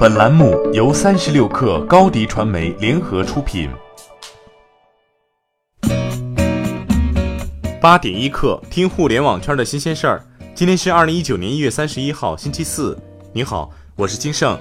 [0.00, 3.68] 本栏目由三十六氪高低传媒联合出品。
[7.82, 10.24] 八点一刻，听互联网圈的新鲜事儿。
[10.54, 12.98] 今天是二零一九年一月三十一号，星期四。
[13.34, 14.58] 你好，我是金盛。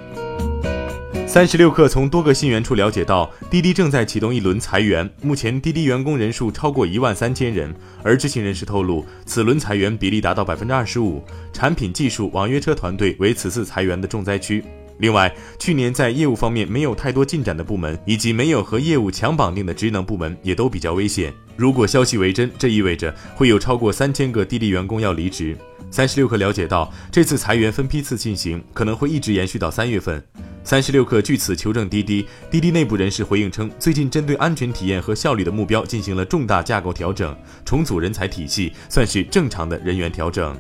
[1.26, 7.74] 三十六氪从多个信源处了解到，滴滴正在启动一轮裁员，目前滴滴员工人数超过一万三千人。
[8.04, 14.62] 而知情人士透露，此轮裁员比例达到百分之二十五，产品技术、网约车团队为此次裁员的重灾区。
[15.00, 21.34] 另外，去年在业务方面没有太多进展的部门，以及没有和业务强绑定的职能部门，也都比较危险。
[21.56, 25.58] 如果消息为真，这意味着会有超过三千个滴滴员工要离职。
[25.90, 30.22] 三十六氪了解到，这次裁员分批次进行，可能会一直延续到三月份。
[30.64, 40.56] 三十六氪据此求证滴滴，滴滴内部人士回应称，最近针对安全体验和效率的目标进行了重大架构调整，重组人才体系，算是正常的人员调整。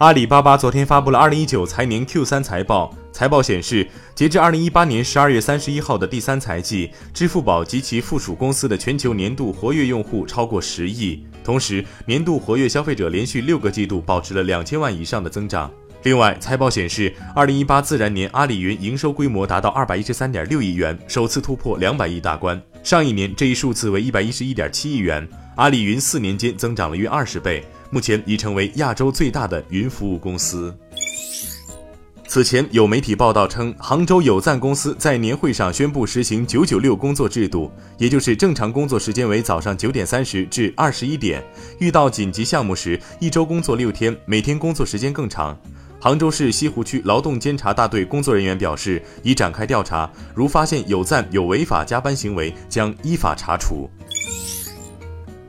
[0.00, 2.90] 阿里巴巴昨天发布了二零一九财年 Q 三财报。
[3.12, 15.70] 财报显示，截至二零一八年十二月三十一号的第三财季，支付宝及其附属公司的全球年度活跃用户超过十亿，同时年度活跃消费者连续六个季度保持了两千万以上的增长。
[16.04, 22.58] 另外，财报显示，二零一八自然年阿里云营收规模达到二百一十三点六亿元，首次突破两百亿大关。
[22.82, 27.62] 上一年这一数字为一百一十一点七亿元，阿里云四年间增长了约二十倍。
[27.90, 30.74] 目前已成为亚洲最大的云服务公司。
[32.28, 37.68] 此前有媒体报道称，杭州有赞公司在年会上宣布实行“九九六”工作制度，
[37.98, 41.42] 也就是正常工作时间为早上九点三十至二十一点，
[41.80, 45.58] 遇到紧急项目时，一周工作六天，每天工作时间更长。
[46.00, 53.90] 杭州市西湖区劳动监察大队工作人员表示，已展开调查，如发现有赞有违法加班行为，将依法查处。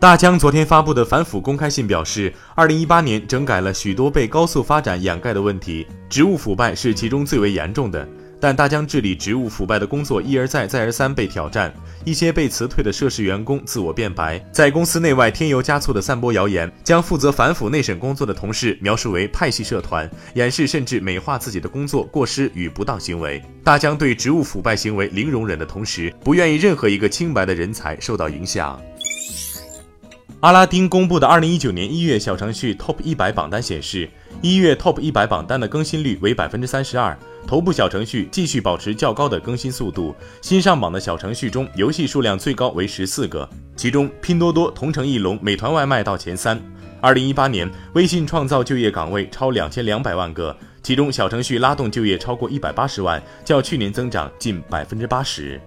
[0.01, 8.07] 大疆昨天发布的反腐公开信表示，二零一八年整改了许多被高速发展掩盖的问题，职务腐败是其中最为严重的。
[8.39, 11.71] 但大疆治理职务腐败的工作一而再、再而三被挑战，
[12.03, 23.39] 一些被辞退的涉事员工自我辩白，在公司内外添油加醋的散播谣言，将负责反腐内审工作的同事描述为派系社团，掩饰甚至美化自己的工作过失与不当行为。
[23.63, 28.81] 大疆对职务腐败行为零容忍的同时，不愿意任何一个清白的人才受到影响。
[30.41, 34.09] 阿拉丁公布的二零一九年一月小程序 Top 一百榜单显示，
[34.41, 37.15] 一月 Top 一百榜单的更新率为百分之三十二，
[37.45, 40.15] 头部小程序继续保持较高的更新速度。
[40.41, 46.59] 新上榜的小程序中，游戏数量最高为十四个，其中拼多多、同城艺龙、美团外卖到前三。
[46.99, 55.61] 二零一八年，微信创造就业岗位超两千两百万个，其中小程序拉动就业超过一百八十万，较去年增长近百分之八十。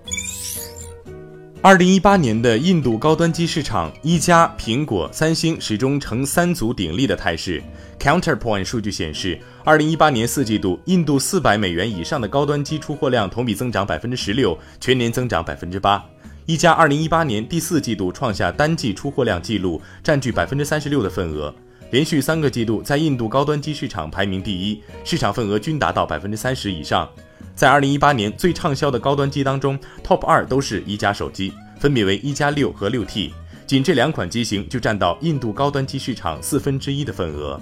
[1.64, 7.62] 二零一八年的印度高端机市场，一加、苹果、三星始终呈三足鼎立的态势。
[7.98, 16.04] Counterpoint 数据显示，二零一八年四季度，印度四百美元以上的高端机出货量同比增长百分之十六，全年增长百分之八。
[16.44, 21.54] 一加二零一八年第四季度创下单季出货量纪录，占据百分之三十六的份额，
[21.90, 27.08] 连续三个季度在印度高端机市场排名第一，市场份额均达到百分之三十以上。
[27.54, 33.32] 在二零一八年最畅销的高端机当中，Top 二都是一加手机，分别为一加六和六 T，
[33.66, 37.60] 仅这两款机型就占到印度高端机市场四分之一的份额。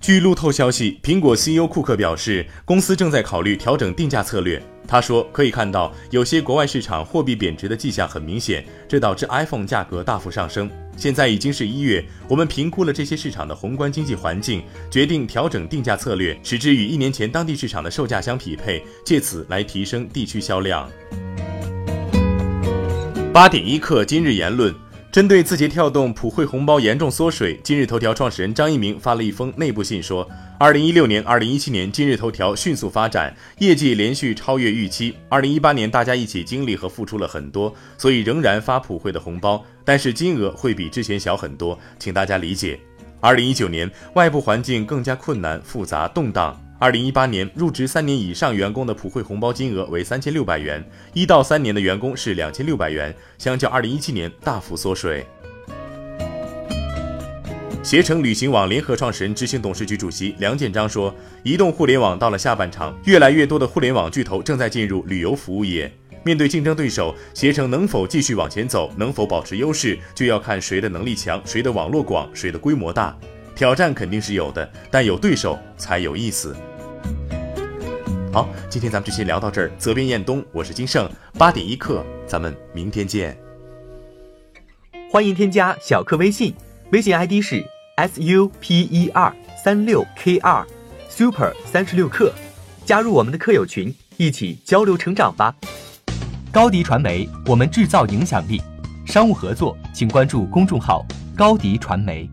[0.00, 4.62] 据路透消息，苹果 CEO 库克表示，公司正在考虑调整定价策略。
[4.86, 10.70] 他说：“可以看到，有些国外市场货币贬值的迹象很明显，这导致 iPhone 价格大幅上升。
[10.98, 20.90] 现在已经是一月，我们评估了这些市场的宏观经济环境，决定调整定价策略，使之与一年前当地市场的售价相匹配，借此来提升地区销量。”
[23.32, 24.74] 八点一刻，今日言论。
[25.10, 35.14] 针对字节跳动普惠红包严重缩水，今日头条创始人张一鸣发了一封内部信说：，二零一六年、二零一七年，今日头条迅速发展，业绩连续超越预期。
[35.30, 42.78] 二零一八年，大家一起经历和付出了很多，所以仍然发普惠的红包，但是金额会比之前小很多，请大家理解。
[43.20, 46.54] 二零一九年，外部环境更加困难、复杂、动荡。
[46.80, 55.26] 二零一八年入职三年以上员工的普惠红包金额为三千六百元，一到三年的员工是两千六百元，相较二零一七年大幅缩水。
[57.82, 61.12] 携程旅行网联合创始人、执行董事局主席梁建章说
[61.42, 65.92] ：“移动互联网到了下半场，越来越多的互联网巨头正在进入旅游服务业。
[66.22, 73.18] 面对竞争对手，携程能否继续往前走，能否保持优势，就要看谁的能力强，谁的网络广，谁的规模大。
[73.56, 76.54] 挑战肯定是有的，但有对手才有意思。”
[78.30, 79.70] 好，今天咱们就先聊到这儿。
[79.78, 83.36] 责编：彦东，我是金盛，八点一刻，咱们明天见。
[85.10, 86.54] 欢迎添加小课微信，
[86.92, 87.64] 微信 ID 是
[87.96, 89.34] s u p e r
[89.64, 90.64] 三六 k 二
[91.08, 92.30] super 三十六课。
[92.84, 95.54] 加入我们的课友群，一起交流成长吧。
[96.52, 98.60] 高迪传媒，我们制造影响力。
[99.06, 101.04] 商务合作，请关注公众号
[101.34, 102.28] 高迪传媒。